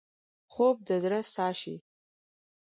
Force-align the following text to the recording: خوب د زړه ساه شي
خوب 0.53 0.75
د 0.87 0.89
زړه 1.03 1.19
ساه 1.33 1.53
شي 1.61 1.75